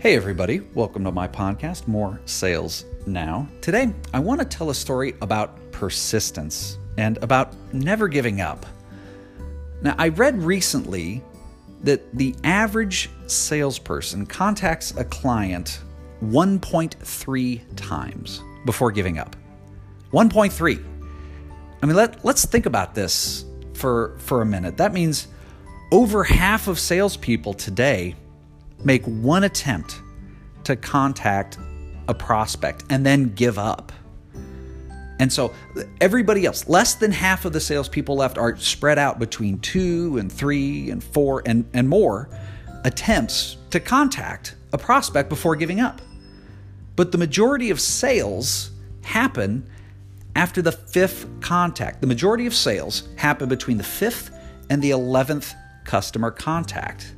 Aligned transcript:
Hey, 0.00 0.16
everybody, 0.16 0.60
welcome 0.72 1.04
to 1.04 1.12
my 1.12 1.28
podcast, 1.28 1.86
More 1.86 2.22
Sales 2.24 2.86
Now. 3.04 3.46
Today, 3.60 3.92
I 4.14 4.18
want 4.18 4.40
to 4.40 4.46
tell 4.46 4.70
a 4.70 4.74
story 4.74 5.14
about 5.20 5.58
persistence 5.72 6.78
and 6.96 7.18
about 7.18 7.54
never 7.74 8.08
giving 8.08 8.40
up. 8.40 8.64
Now, 9.82 9.94
I 9.98 10.08
read 10.08 10.42
recently 10.42 11.22
that 11.82 12.16
the 12.16 12.34
average 12.44 13.10
salesperson 13.26 14.24
contacts 14.24 14.96
a 14.96 15.04
client 15.04 15.80
1.3 16.24 17.60
times 17.76 18.42
before 18.64 18.92
giving 18.92 19.18
up. 19.18 19.36
1.3. 20.14 20.82
I 21.82 21.86
mean, 21.86 21.94
let, 21.94 22.24
let's 22.24 22.46
think 22.46 22.64
about 22.64 22.94
this 22.94 23.44
for, 23.74 24.16
for 24.16 24.40
a 24.40 24.46
minute. 24.46 24.78
That 24.78 24.94
means 24.94 25.28
over 25.92 26.24
half 26.24 26.68
of 26.68 26.78
salespeople 26.78 27.52
today 27.52 28.14
make 28.84 29.04
one 29.04 29.44
attempt 29.44 30.00
to 30.64 30.76
contact 30.76 31.58
a 32.08 32.14
prospect 32.14 32.84
and 32.90 33.04
then 33.04 33.34
give 33.34 33.58
up. 33.58 33.92
And 35.18 35.30
so 35.30 35.52
everybody 36.00 36.46
else, 36.46 36.66
less 36.68 36.94
than 36.94 37.12
half 37.12 37.44
of 37.44 37.52
the 37.52 37.60
salespeople 37.60 38.16
left, 38.16 38.38
are 38.38 38.56
spread 38.56 38.98
out 38.98 39.18
between 39.18 39.58
two 39.58 40.16
and 40.16 40.32
three 40.32 40.90
and 40.90 41.04
four 41.04 41.42
and, 41.44 41.68
and 41.74 41.88
more 41.88 42.30
attempts 42.84 43.58
to 43.68 43.80
contact 43.80 44.56
a 44.72 44.78
prospect 44.78 45.28
before 45.28 45.56
giving 45.56 45.78
up. 45.78 46.00
But 46.96 47.12
the 47.12 47.18
majority 47.18 47.70
of 47.70 47.80
sales 47.80 48.70
happen 49.02 49.68
after 50.36 50.62
the 50.62 50.72
fifth 50.72 51.26
contact. 51.40 52.00
The 52.00 52.06
majority 52.06 52.46
of 52.46 52.54
sales 52.54 53.08
happen 53.16 53.48
between 53.48 53.76
the 53.76 53.84
fifth 53.84 54.30
and 54.70 54.80
the 54.80 54.90
11th 54.90 55.54
customer 55.84 56.30
contact. 56.30 57.14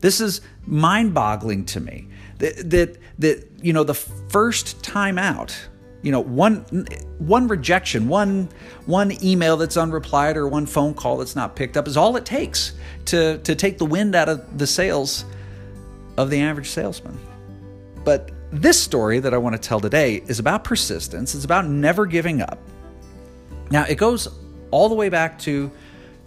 This 0.00 0.20
is 0.20 0.40
mind 0.66 1.14
boggling 1.14 1.64
to 1.66 1.80
me 1.80 2.08
that, 2.38 2.70
that, 2.70 2.96
that, 3.18 3.48
you 3.62 3.72
know, 3.72 3.84
the 3.84 3.94
first 3.94 4.82
time 4.82 5.18
out, 5.18 5.56
you 6.02 6.12
know, 6.12 6.20
one, 6.20 6.86
one 7.18 7.48
rejection, 7.48 8.08
one, 8.08 8.48
one 8.86 9.22
email 9.24 9.56
that's 9.56 9.76
unreplied 9.76 10.36
or 10.36 10.46
one 10.46 10.66
phone 10.66 10.94
call 10.94 11.18
that's 11.18 11.34
not 11.34 11.56
picked 11.56 11.76
up 11.76 11.88
is 11.88 11.96
all 11.96 12.16
it 12.16 12.24
takes 12.24 12.74
to, 13.06 13.38
to 13.38 13.54
take 13.54 13.78
the 13.78 13.86
wind 13.86 14.14
out 14.14 14.28
of 14.28 14.58
the 14.58 14.66
sails 14.66 15.24
of 16.16 16.30
the 16.30 16.40
average 16.40 16.68
salesman. 16.68 17.18
But 18.04 18.30
this 18.50 18.80
story 18.80 19.18
that 19.18 19.34
I 19.34 19.38
want 19.38 19.54
to 19.56 19.60
tell 19.60 19.80
today 19.80 20.22
is 20.26 20.38
about 20.38 20.64
persistence. 20.64 21.34
It's 21.34 21.44
about 21.44 21.66
never 21.66 22.06
giving 22.06 22.40
up. 22.40 22.58
Now, 23.70 23.84
it 23.84 23.96
goes 23.96 24.28
all 24.70 24.88
the 24.88 24.94
way 24.94 25.08
back 25.08 25.38
to 25.40 25.70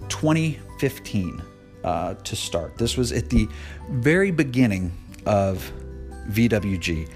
2015 0.09 1.41
uh, 1.83 2.15
to 2.15 2.35
start. 2.35 2.77
This 2.77 2.97
was 2.97 3.11
at 3.11 3.29
the 3.29 3.47
very 3.89 4.31
beginning 4.31 4.91
of 5.25 5.71
VWG. 6.29 7.09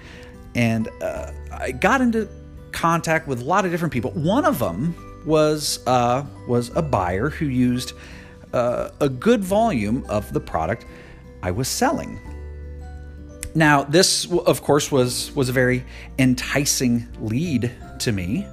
And 0.55 0.89
uh, 1.01 1.31
I 1.51 1.71
got 1.71 2.01
into 2.01 2.27
contact 2.71 3.27
with 3.27 3.41
a 3.41 3.43
lot 3.43 3.65
of 3.65 3.71
different 3.71 3.93
people. 3.93 4.11
One 4.11 4.45
of 4.45 4.59
them 4.59 4.95
was, 5.25 5.85
uh, 5.87 6.23
was 6.47 6.75
a 6.75 6.81
buyer 6.81 7.29
who 7.29 7.45
used 7.45 7.93
uh, 8.53 8.91
a 8.99 9.09
good 9.09 9.43
volume 9.43 10.05
of 10.07 10.31
the 10.33 10.39
product 10.39 10.85
I 11.43 11.51
was 11.51 11.67
selling. 11.67 12.19
Now, 13.53 13.83
this, 13.83 14.29
of 14.31 14.61
course, 14.61 14.91
was, 14.91 15.33
was 15.35 15.49
a 15.49 15.53
very 15.53 15.85
enticing 16.19 17.07
lead 17.19 17.71
to 17.99 18.11
me 18.11 18.45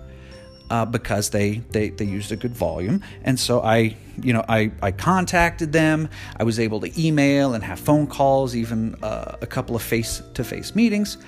uh, 0.73 0.87
because 0.87 1.29
they, 1.29 1.59
they 1.71 1.91
they 1.91 2.07
used 2.07 2.33
a 2.33 2.37
good 2.37 2.55
volume. 2.55 3.03
And 3.25 3.39
so 3.39 3.61
I, 3.61 3.95
you 4.23 4.33
know, 4.33 4.43
I, 4.49 4.73
I 4.81 4.91
contacted 4.91 5.71
them. 5.71 6.09
I 6.39 6.45
was 6.45 6.59
able 6.59 6.81
to 6.81 6.91
email 7.01 7.53
and 7.53 7.63
have 7.63 7.79
phone 7.79 8.07
calls, 8.07 8.57
even 8.57 8.97
uh, 9.03 9.37
a 9.43 9.47
couple 9.47 9.77
of 9.77 9.83
face 9.83 10.23
to 10.33 10.43
face 10.43 10.75
meetings. 10.75 11.19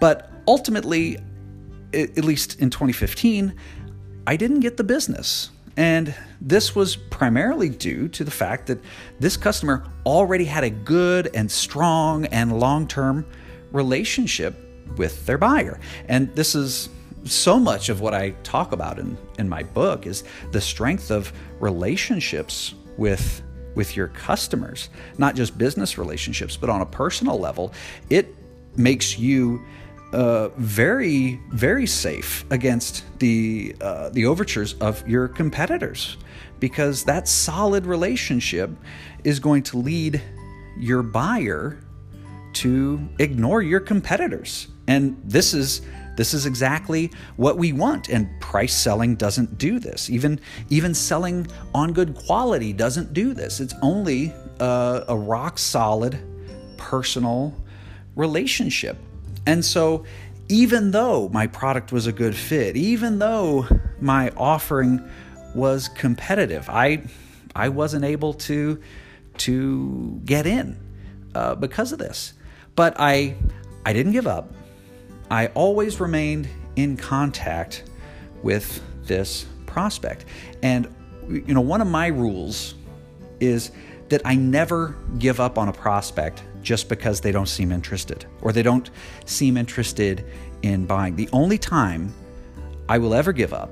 But 0.00 0.30
ultimately, 0.48 1.18
at 1.92 2.24
least 2.24 2.58
in 2.58 2.70
2015, 2.70 3.54
I 4.26 4.36
didn't 4.36 4.60
get 4.60 4.78
the 4.78 4.84
business. 4.84 5.50
And 5.76 6.14
this 6.40 6.74
was 6.74 6.96
primarily 6.96 7.68
due 7.68 8.08
to 8.08 8.24
the 8.24 8.30
fact 8.30 8.68
that 8.68 8.78
this 9.20 9.36
customer 9.36 9.84
already 10.06 10.46
had 10.46 10.64
a 10.64 10.70
good 10.70 11.28
and 11.34 11.50
strong 11.50 12.24
and 12.26 12.58
long 12.58 12.88
term 12.88 13.26
relationship 13.70 14.56
with 14.96 15.26
their 15.26 15.36
buyer. 15.36 15.78
And 16.08 16.34
this 16.34 16.54
is 16.54 16.88
so 17.26 17.58
much 17.58 17.88
of 17.88 18.00
what 18.00 18.14
I 18.14 18.30
talk 18.42 18.72
about 18.72 18.98
in, 18.98 19.16
in 19.38 19.48
my 19.48 19.62
book 19.62 20.06
is 20.06 20.24
the 20.52 20.60
strength 20.60 21.10
of 21.10 21.32
relationships 21.60 22.74
with 22.96 23.42
with 23.74 23.94
your 23.94 24.08
customers, 24.08 24.88
not 25.18 25.34
just 25.34 25.58
business 25.58 25.98
relationships, 25.98 26.56
but 26.56 26.70
on 26.70 26.80
a 26.80 26.86
personal 26.86 27.38
level. 27.38 27.74
It 28.08 28.34
makes 28.74 29.18
you 29.18 29.62
uh, 30.12 30.48
very, 30.56 31.38
very 31.52 31.86
safe 31.86 32.46
against 32.50 33.04
the 33.18 33.76
uh, 33.80 34.08
the 34.10 34.24
overtures 34.24 34.74
of 34.74 35.06
your 35.06 35.28
competitors, 35.28 36.16
because 36.58 37.04
that 37.04 37.28
solid 37.28 37.84
relationship 37.84 38.70
is 39.24 39.40
going 39.40 39.62
to 39.64 39.76
lead 39.76 40.22
your 40.78 41.02
buyer 41.02 41.78
to 42.54 43.06
ignore 43.18 43.60
your 43.60 43.80
competitors, 43.80 44.68
and 44.86 45.20
this 45.22 45.52
is 45.52 45.82
this 46.16 46.32
is 46.34 46.46
exactly 46.46 47.10
what 47.36 47.58
we 47.58 47.72
want, 47.72 48.08
and 48.08 48.28
price 48.40 48.74
selling 48.74 49.16
doesn't 49.16 49.58
do 49.58 49.78
this. 49.78 50.10
Even 50.10 50.40
even 50.70 50.94
selling 50.94 51.46
on 51.74 51.92
good 51.92 52.14
quality 52.14 52.72
doesn't 52.72 53.12
do 53.12 53.34
this. 53.34 53.60
It's 53.60 53.74
only 53.82 54.32
a, 54.58 55.04
a 55.08 55.16
rock 55.16 55.58
solid 55.58 56.18
personal 56.76 57.54
relationship. 58.16 58.96
And 59.46 59.64
so, 59.64 60.04
even 60.48 60.90
though 60.90 61.28
my 61.28 61.46
product 61.46 61.92
was 61.92 62.06
a 62.06 62.12
good 62.12 62.34
fit, 62.34 62.76
even 62.76 63.18
though 63.18 63.66
my 64.00 64.30
offering 64.36 65.08
was 65.54 65.88
competitive, 65.88 66.68
I 66.68 67.02
I 67.54 67.68
wasn't 67.68 68.04
able 68.04 68.34
to 68.34 68.80
to 69.38 70.20
get 70.24 70.46
in 70.46 70.78
uh, 71.34 71.54
because 71.54 71.92
of 71.92 71.98
this. 71.98 72.32
But 72.74 72.96
I 72.98 73.36
I 73.84 73.92
didn't 73.92 74.12
give 74.12 74.26
up. 74.26 74.52
I 75.30 75.48
always 75.48 76.00
remained 76.00 76.48
in 76.76 76.96
contact 76.96 77.84
with 78.42 78.82
this 79.04 79.46
prospect. 79.66 80.24
And, 80.62 80.92
you 81.28 81.54
know, 81.54 81.60
one 81.60 81.80
of 81.80 81.88
my 81.88 82.08
rules 82.08 82.74
is 83.40 83.70
that 84.08 84.22
I 84.24 84.34
never 84.36 84.96
give 85.18 85.40
up 85.40 85.58
on 85.58 85.68
a 85.68 85.72
prospect 85.72 86.42
just 86.62 86.88
because 86.88 87.20
they 87.20 87.32
don't 87.32 87.48
seem 87.48 87.72
interested 87.72 88.26
or 88.40 88.52
they 88.52 88.62
don't 88.62 88.90
seem 89.24 89.56
interested 89.56 90.24
in 90.62 90.86
buying. 90.86 91.16
The 91.16 91.28
only 91.32 91.58
time 91.58 92.12
I 92.88 92.98
will 92.98 93.14
ever 93.14 93.32
give 93.32 93.52
up 93.52 93.70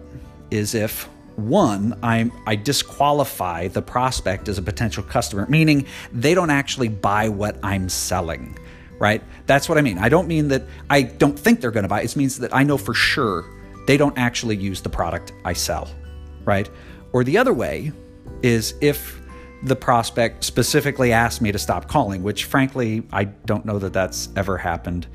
is 0.51 0.75
if 0.75 1.09
one, 1.37 1.99
I, 2.03 2.31
I 2.47 2.57
disqualify 2.57 3.69
the 3.69 3.83
prospect 3.83 4.49
as 4.49 4.59
a 4.59 4.63
potential 4.63 5.03
customer, 5.03 5.47
meaning 5.49 5.87
they 6.13 6.35
don't 6.35 6.51
actually 6.51 6.89
buy 6.89 7.29
what 7.29 7.59
I'm 7.63 7.89
selling 7.89 8.57
right? 8.99 9.23
That's 9.47 9.69
what 9.69 9.79
I 9.79 9.83
mean. 9.83 9.99
I 9.99 10.09
don't 10.09 10.29
mean 10.29 10.49
that 10.49 10.63
I 10.91 11.03
don't 11.03 11.39
think 11.39 11.61
they're 11.61 11.71
going 11.71 11.85
to 11.85 11.89
buy. 11.89 12.03
It 12.03 12.17
means 12.17 12.39
that 12.39 12.55
I 12.55 12.63
know 12.63 12.79
for 12.79 12.95
sure 12.95 13.45
they 13.87 13.97
don't 13.97 14.17
actually 14.17 14.57
use 14.57 14.81
the 14.81 14.89
product 14.89 15.33
I 15.45 15.53
sell, 15.53 15.89
right? 16.45 16.69
Or 17.13 17.25
the 17.25 17.39
other 17.39 17.53
way 17.53 17.93
is 18.43 18.75
if 18.81 19.21
the 19.63 19.77
prospect 19.77 20.45
specifically 20.45 21.13
asked 21.13 21.41
me 21.41 21.51
to 21.53 21.59
stop 21.59 21.89
calling, 21.89 22.23
which 22.23 22.45
frankly, 22.45 23.03
I 23.13 23.25
don't 23.25 23.65
know 23.65 23.79
that 23.79 23.93
that's 23.93 24.29
ever 24.37 24.59
happened. 24.59 25.07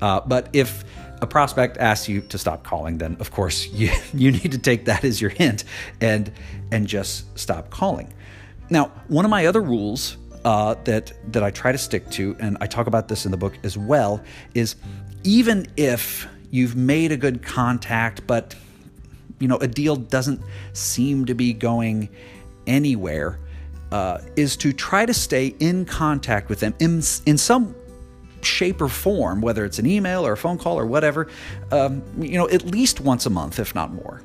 Uh, 0.00 0.20
but 0.20 0.48
if 0.52 0.84
a 1.20 1.26
prospect 1.26 1.76
asks 1.76 2.08
you 2.08 2.20
to 2.22 2.36
stop 2.36 2.64
calling, 2.64 2.98
then 2.98 3.16
of 3.20 3.30
course 3.30 3.68
you, 3.72 3.90
you 4.12 4.32
need 4.32 4.52
to 4.52 4.58
take 4.58 4.86
that 4.86 5.04
as 5.04 5.20
your 5.20 5.30
hint 5.30 5.64
and 6.00 6.32
and 6.70 6.86
just 6.86 7.38
stop 7.38 7.70
calling. 7.70 8.12
Now, 8.70 8.90
one 9.08 9.24
of 9.24 9.30
my 9.30 9.46
other 9.46 9.60
rules 9.60 10.16
uh, 10.44 10.74
that 10.84 11.12
that 11.32 11.42
I 11.42 11.50
try 11.50 11.72
to 11.72 11.78
stick 11.78 12.08
to, 12.10 12.36
and 12.40 12.56
I 12.60 12.66
talk 12.66 12.86
about 12.86 13.08
this 13.08 13.24
in 13.24 13.30
the 13.30 13.36
book 13.36 13.54
as 13.62 13.76
well, 13.78 14.22
is 14.54 14.76
even 15.24 15.66
if 15.76 16.26
you've 16.50 16.76
made 16.76 17.12
a 17.12 17.16
good 17.16 17.42
contact, 17.42 18.26
but 18.26 18.54
you 19.38 19.48
know 19.48 19.56
a 19.58 19.68
deal 19.68 19.96
doesn't 19.96 20.40
seem 20.72 21.24
to 21.26 21.34
be 21.34 21.52
going 21.52 22.08
anywhere, 22.66 23.38
uh, 23.90 24.18
is 24.36 24.56
to 24.58 24.72
try 24.72 25.06
to 25.06 25.14
stay 25.14 25.54
in 25.60 25.84
contact 25.84 26.48
with 26.48 26.60
them 26.60 26.74
in 26.78 27.02
in 27.26 27.38
some 27.38 27.74
shape 28.44 28.80
or 28.80 28.88
form, 28.88 29.40
whether 29.40 29.64
it's 29.64 29.78
an 29.78 29.86
email 29.86 30.26
or 30.26 30.32
a 30.32 30.36
phone 30.36 30.58
call 30.58 30.78
or 30.78 30.86
whatever, 30.86 31.28
um, 31.70 32.02
you 32.18 32.36
know, 32.36 32.48
at 32.48 32.64
least 32.64 33.00
once 33.00 33.24
a 33.26 33.30
month, 33.30 33.58
if 33.58 33.74
not 33.74 33.92
more. 33.92 34.20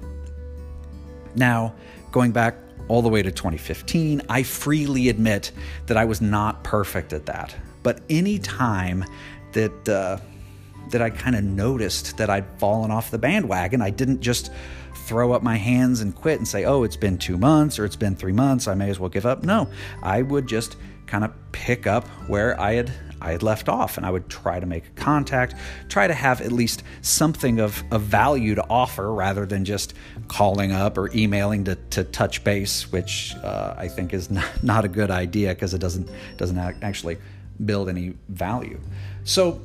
Now, 1.35 1.75
going 2.11 2.31
back 2.31 2.55
all 2.87 3.01
the 3.01 3.09
way 3.09 3.21
to 3.21 3.31
2015. 3.31 4.21
I 4.29 4.43
freely 4.43 5.09
admit 5.09 5.51
that 5.87 5.97
I 5.97 6.05
was 6.05 6.21
not 6.21 6.63
perfect 6.63 7.13
at 7.13 7.25
that. 7.25 7.55
But 7.83 8.01
any 8.09 8.39
time 8.39 9.05
that 9.53 9.89
uh, 9.89 10.17
that 10.91 11.01
I 11.01 11.09
kind 11.09 11.35
of 11.35 11.43
noticed 11.43 12.17
that 12.17 12.29
I'd 12.29 12.45
fallen 12.59 12.91
off 12.91 13.11
the 13.11 13.17
bandwagon, 13.17 13.81
I 13.81 13.89
didn't 13.89 14.21
just 14.21 14.51
throw 15.05 15.31
up 15.31 15.43
my 15.43 15.55
hands 15.55 16.01
and 16.01 16.13
quit 16.15 16.37
and 16.39 16.47
say, 16.47 16.65
"Oh, 16.65 16.83
it's 16.83 16.97
been 16.97 17.17
2 17.17 17.37
months 17.37 17.79
or 17.79 17.85
it's 17.85 17.95
been 17.95 18.15
3 18.15 18.33
months, 18.33 18.67
I 18.67 18.75
may 18.75 18.89
as 18.89 18.99
well 18.99 19.09
give 19.09 19.25
up." 19.25 19.43
No, 19.43 19.69
I 20.01 20.21
would 20.21 20.47
just 20.47 20.75
kind 21.05 21.23
of 21.23 21.31
pick 21.51 21.87
up 21.87 22.05
where 22.27 22.59
I 22.59 22.73
had 22.73 22.91
I 23.21 23.31
had 23.31 23.43
left 23.43 23.69
off, 23.69 23.97
and 23.97 24.05
I 24.05 24.11
would 24.11 24.29
try 24.29 24.59
to 24.59 24.65
make 24.65 24.85
a 24.85 25.01
contact, 25.01 25.55
try 25.89 26.07
to 26.07 26.13
have 26.13 26.41
at 26.41 26.51
least 26.51 26.83
something 27.01 27.59
of, 27.59 27.83
of 27.91 28.01
value 28.03 28.55
to 28.55 28.65
offer 28.69 29.11
rather 29.13 29.45
than 29.45 29.65
just 29.65 29.93
calling 30.27 30.71
up 30.71 30.97
or 30.97 31.09
emailing 31.15 31.63
to, 31.65 31.75
to 31.75 32.03
touch 32.03 32.43
base, 32.43 32.91
which 32.91 33.35
uh, 33.43 33.75
I 33.77 33.87
think 33.87 34.13
is 34.13 34.29
not, 34.37 34.63
not 34.63 34.85
a 34.85 34.87
good 34.87 35.11
idea 35.11 35.49
because 35.49 35.73
it 35.73 35.79
doesn't 35.79 36.09
doesn't 36.37 36.57
actually 36.57 37.17
build 37.65 37.89
any 37.89 38.15
value. 38.29 38.79
So 39.23 39.61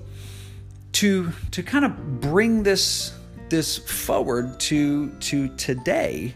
to 0.92 1.32
to 1.50 1.62
kind 1.62 1.84
of 1.84 2.20
bring 2.20 2.62
this 2.62 3.12
this 3.48 3.78
forward 3.78 4.58
to 4.60 5.10
to 5.10 5.48
today, 5.56 6.34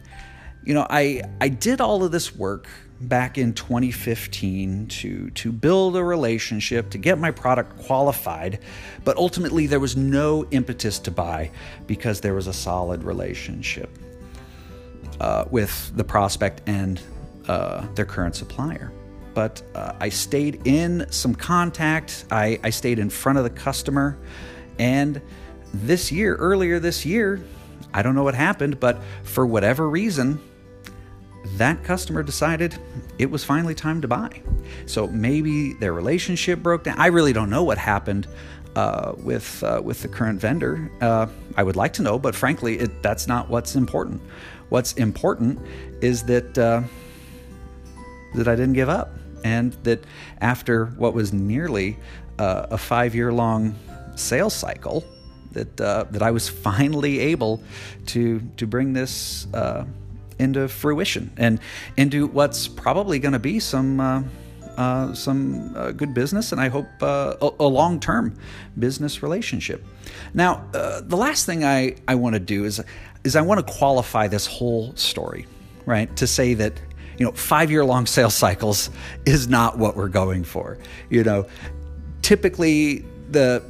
you 0.65 0.75
know, 0.75 0.87
I 0.89 1.23
I 1.41 1.49
did 1.49 1.81
all 1.81 2.05
of 2.05 2.13
this 2.13 2.35
work 2.35 2.69
back 3.01 3.37
in 3.37 3.53
2015 3.53 4.87
to 4.87 5.31
to 5.31 5.53
build 5.53 5.97
a 5.97 6.03
relationship 6.03 6.89
to 6.91 6.99
get 6.99 7.19
my 7.19 7.31
product 7.31 7.77
qualified 7.79 8.59
but 9.05 9.17
ultimately 9.19 9.67
there 9.67 9.81
was 9.81 9.97
no 9.97 10.47
impetus 10.51 10.99
to 10.99 11.11
buy 11.11 11.51
because 11.87 12.21
there 12.21 12.35
was 12.35 12.47
a 12.47 12.53
solid 12.53 13.05
relationship 13.05 13.91
uh, 15.21 15.45
with 15.51 15.93
the 15.97 16.05
prospect 16.05 16.63
and 16.67 17.01
uh, 17.49 17.87
their 17.95 18.05
current 18.05 18.35
supplier. 18.35 18.93
But 19.35 19.63
uh, 19.75 19.93
i 20.01 20.09
stayed 20.09 20.67
in 20.67 21.07
some 21.11 21.35
contact. 21.35 22.25
I, 22.31 22.59
I 22.65 22.71
stayed 22.71 22.99
in 22.99 23.11
front 23.11 23.39
of 23.39 23.45
the 23.45 23.51
customer. 23.51 24.19
And 24.79 25.21
this 25.73 26.11
year 26.11 26.37
earlier 26.37 26.79
this 26.79 27.05
year 27.05 27.45
i 27.93 28.03
don't 28.03 28.15
know 28.15 28.23
what 28.23 28.35
happened 28.35 28.81
but 28.81 28.99
for 29.25 29.45
whatever 29.45 29.89
reason 29.89 30.41
that 31.55 31.83
customer 31.85 32.23
decided 32.23 32.79
it 33.19 33.31
was 33.31 33.45
finally 33.45 33.75
time 33.75 34.01
to 34.03 34.09
buy. 34.09 34.43
So 34.87 35.07
maybe 35.07 35.75
their 35.75 35.93
relationship 35.93 36.63
broke 36.63 36.85
down. 36.85 36.99
I 36.99 37.07
really 37.07 37.33
don't 37.33 37.51
know 37.51 37.65
what 37.65 37.79
happened 37.79 38.27
uh, 38.75 39.15
with 39.17 39.63
uh, 39.63 39.81
with 39.83 40.03
the 40.03 40.09
current 40.09 40.41
vendor. 40.41 40.91
Uh, 41.01 41.27
I 41.57 41.63
would 41.63 41.77
like 41.77 41.95
to 41.95 42.03
know, 42.03 42.19
but 42.19 42.35
frankly, 42.35 42.79
it, 42.79 43.03
that's 43.03 43.27
not 43.27 43.49
what's 43.49 43.75
important. 43.75 44.21
What's 44.69 44.93
important 44.95 45.61
is 46.03 46.25
that 46.25 46.59
uh, 46.59 46.83
that 48.35 48.49
I 48.49 48.55
didn't 48.55 48.75
give 48.75 48.89
up, 48.89 49.11
and 49.45 49.73
that 49.85 50.05
after 50.41 50.87
what 50.99 51.15
was 51.15 51.33
nearly 51.33 51.97
uh, 52.39 52.67
a 52.71 52.79
five 52.79 53.15
year 53.15 53.33
long 53.33 53.75
sales 54.15 54.55
cycle, 54.55 55.05
that 55.53 55.81
uh, 55.81 56.05
that 56.11 56.23
I 56.23 56.31
was 56.31 56.49
finally 56.67 57.19
able 57.21 57.63
to 58.07 58.41
to 58.59 58.67
bring 58.67 58.93
this 58.93 59.47
into 60.39 60.69
fruition 60.69 61.33
and 61.37 61.61
into 61.97 62.27
what's 62.27 62.69
probably 62.69 63.19
going 63.19 63.33
to 63.33 63.39
be 63.39 63.59
some 63.59 64.01
uh, 64.01 64.23
uh, 64.77 65.15
some 65.15 65.75
uh, 65.75 65.91
good 65.93 66.13
business 66.13 66.53
and 66.53 66.61
I 66.61 66.69
hope 66.69 66.87
uh, 67.01 67.35
a, 67.41 67.51
a 67.61 67.67
long 67.67 67.99
term 67.99 68.35
business 68.79 69.23
relationship. 69.23 69.85
Now, 70.35 70.69
uh, 70.75 71.01
the 71.01 71.17
last 71.17 71.47
thing 71.47 71.65
I, 71.65 71.97
I 72.07 72.15
want 72.17 72.35
to 72.35 72.41
do 72.41 72.65
is 72.65 72.83
is 73.25 73.37
I 73.37 73.41
want 73.41 73.67
to 73.67 73.73
qualify 73.73 74.29
this 74.29 74.47
whole 74.47 74.95
story, 74.95 75.47
right? 75.87 76.15
To 76.17 76.27
say 76.27 76.55
that 76.55 76.81
you 77.19 77.25
know 77.25 77.33
five 77.33 77.71
year 77.71 77.85
long 77.85 78.07
sales 78.17 78.35
cycles 78.35 78.91
is 79.25 79.49
not 79.49 79.79
what 79.79 79.97
we're 79.97 80.09
going 80.09 80.45
for. 80.45 80.79
You 81.09 81.25
know, 81.25 81.47
typically 82.23 83.05
the 83.31 83.63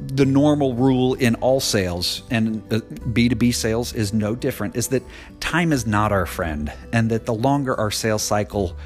the 0.00 0.24
normal 0.24 0.74
rule 0.74 1.14
in 1.14 1.34
all 1.36 1.60
sales 1.60 2.22
and 2.30 2.62
B2B 2.68 3.50
uh, 3.50 3.52
sales 3.52 3.92
is 3.92 4.12
no 4.12 4.34
different 4.34 4.76
is 4.76 4.88
that 4.88 5.02
time 5.40 5.72
is 5.72 5.86
not 5.86 6.12
our 6.12 6.26
friend 6.26 6.72
and 6.92 7.10
that 7.10 7.26
the 7.26 7.34
longer 7.34 7.74
our 7.74 7.90
sales 7.90 8.22
cycle 8.22 8.76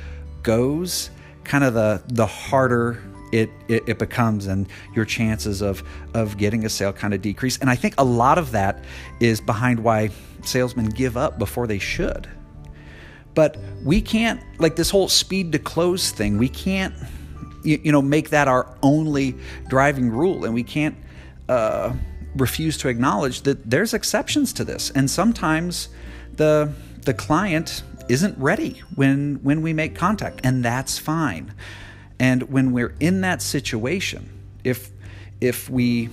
goes 0.42 1.10
kind 1.44 1.64
of 1.64 1.74
the 1.74 2.02
the 2.08 2.26
harder 2.26 3.02
it, 3.32 3.50
it, 3.66 3.88
it 3.88 3.98
becomes 3.98 4.46
and 4.46 4.68
your 4.94 5.04
chances 5.04 5.62
of 5.62 5.82
of 6.14 6.36
getting 6.36 6.64
a 6.64 6.68
sale 6.68 6.92
kind 6.92 7.14
of 7.14 7.22
decrease. 7.22 7.58
And 7.58 7.70
I 7.70 7.74
think 7.74 7.94
a 7.98 8.04
lot 8.04 8.38
of 8.38 8.52
that 8.52 8.84
is 9.20 9.40
behind 9.40 9.80
why 9.80 10.10
salesmen 10.42 10.86
give 10.86 11.16
up 11.16 11.38
before 11.38 11.66
they 11.66 11.78
should. 11.78 12.28
But 13.34 13.56
we 13.82 14.02
can't 14.02 14.40
like 14.58 14.76
this 14.76 14.90
whole 14.90 15.08
speed 15.08 15.52
to 15.52 15.58
close 15.58 16.10
thing 16.10 16.36
we 16.36 16.50
can't 16.50 16.94
you, 17.64 17.80
you 17.84 17.92
know 17.92 18.02
make 18.02 18.30
that 18.30 18.48
our 18.48 18.66
only 18.82 19.34
driving 19.68 20.10
rule. 20.10 20.44
And 20.44 20.54
we 20.54 20.62
can't 20.62 20.96
uh, 21.48 21.92
refuse 22.34 22.78
to 22.78 22.88
acknowledge 22.88 23.42
that 23.42 23.68
there's 23.68 23.94
exceptions 23.94 24.52
to 24.54 24.64
this. 24.64 24.90
And 24.90 25.10
sometimes 25.10 25.88
the 26.36 26.72
the 27.02 27.14
client 27.14 27.82
isn't 28.08 28.36
ready 28.38 28.82
when 28.94 29.40
when 29.42 29.62
we 29.62 29.72
make 29.72 29.94
contact 29.94 30.40
and 30.44 30.64
that's 30.64 30.98
fine. 30.98 31.52
And 32.18 32.44
when 32.50 32.72
we're 32.72 32.94
in 33.00 33.22
that 33.22 33.42
situation 33.42 34.28
if 34.64 34.90
if 35.40 35.68
we 35.68 36.08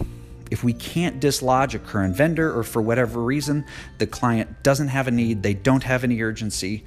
if 0.52 0.64
we 0.64 0.74
can't 0.74 1.20
dislodge 1.20 1.76
a 1.76 1.80
current 1.80 2.16
vendor 2.16 2.58
or 2.58 2.64
for 2.64 2.82
whatever 2.82 3.22
reason 3.22 3.66
the 4.00 4.08
client 4.08 4.64
doesn't 4.64 4.88
have 4.88 5.08
a 5.08 5.12
need 5.12 5.44
they 5.44 5.54
don't 5.54 5.84
have 5.84 6.04
any 6.04 6.22
urgency 6.22 6.84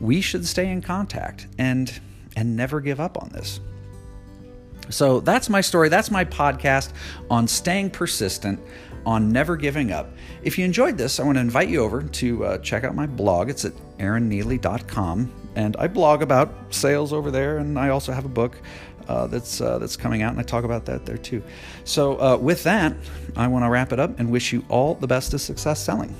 we 0.00 0.20
should 0.20 0.46
stay 0.46 0.70
in 0.70 0.80
contact 0.80 1.46
and 1.58 2.00
and 2.36 2.56
never 2.56 2.80
give 2.80 2.98
up 2.98 3.20
on 3.22 3.28
this 3.30 3.60
so 4.88 5.20
that's 5.20 5.48
my 5.48 5.60
story. 5.60 5.88
That's 5.88 6.10
my 6.10 6.24
podcast 6.24 6.92
on 7.30 7.46
staying 7.46 7.90
persistent, 7.90 8.60
on 9.06 9.32
never 9.32 9.56
giving 9.56 9.92
up. 9.92 10.12
If 10.42 10.58
you 10.58 10.64
enjoyed 10.64 10.98
this, 10.98 11.20
I 11.20 11.24
want 11.24 11.36
to 11.36 11.40
invite 11.40 11.68
you 11.68 11.82
over 11.82 12.02
to 12.02 12.44
uh, 12.44 12.58
check 12.58 12.84
out 12.84 12.94
my 12.94 13.06
blog. 13.06 13.48
It's 13.50 13.64
at 13.64 13.72
aaronneely.com. 13.98 15.32
And 15.54 15.76
I 15.78 15.86
blog 15.86 16.22
about 16.22 16.54
sales 16.70 17.12
over 17.12 17.30
there, 17.30 17.58
and 17.58 17.78
I 17.78 17.90
also 17.90 18.12
have 18.12 18.24
a 18.24 18.28
book 18.28 18.56
uh, 19.08 19.26
that's 19.26 19.60
uh, 19.60 19.78
that's 19.78 19.96
coming 19.96 20.22
out, 20.22 20.30
and 20.30 20.40
I 20.40 20.42
talk 20.42 20.64
about 20.64 20.86
that 20.86 21.04
there 21.04 21.18
too. 21.18 21.42
So, 21.84 22.20
uh, 22.20 22.36
with 22.36 22.62
that, 22.64 22.96
I 23.36 23.48
want 23.48 23.64
to 23.64 23.68
wrap 23.68 23.92
it 23.92 24.00
up 24.00 24.18
and 24.18 24.30
wish 24.30 24.52
you 24.52 24.64
all 24.68 24.94
the 24.94 25.06
best 25.06 25.34
of 25.34 25.40
success 25.40 25.82
selling. 25.82 26.14